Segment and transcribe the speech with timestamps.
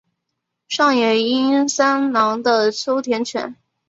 [0.67, 3.55] 上野英三郎的秋田犬。